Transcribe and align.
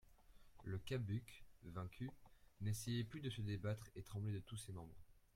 Le 0.63 0.79
Cabuc, 0.79 1.45
vaincu, 1.63 2.09
n'essayait 2.59 3.03
plus 3.03 3.19
de 3.21 3.29
se 3.29 3.41
débattre 3.43 3.87
et 3.95 4.01
tremblait 4.01 4.33
de 4.33 4.39
tous 4.39 4.57
ses 4.57 4.73
membres. 4.73 4.97